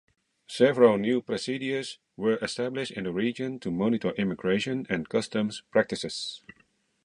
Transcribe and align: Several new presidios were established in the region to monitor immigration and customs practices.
Several 0.47 0.97
new 0.97 1.21
presidios 1.21 1.99
were 2.17 2.37
established 2.41 2.89
in 2.91 3.03
the 3.03 3.11
region 3.13 3.59
to 3.59 3.69
monitor 3.69 4.09
immigration 4.17 4.87
and 4.89 5.07
customs 5.07 5.61
practices. 5.69 6.41